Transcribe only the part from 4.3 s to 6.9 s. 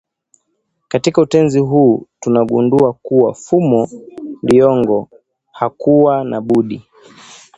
Liyongo hakuwa na budi